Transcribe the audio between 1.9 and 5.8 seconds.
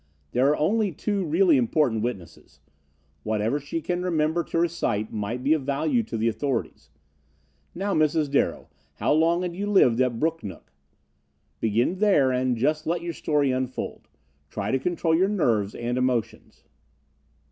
witnesses. Whatever she can remember to recite might be of